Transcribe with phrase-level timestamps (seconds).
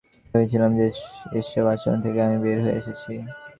[0.33, 0.85] ভেবেছিলাম যে
[1.39, 3.11] এসব আচরণ থেকে আমি বের হয়ে এসেছি।